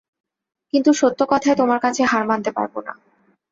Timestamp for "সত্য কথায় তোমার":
0.93-1.79